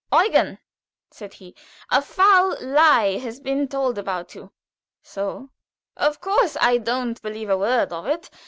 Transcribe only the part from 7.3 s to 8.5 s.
a word of it.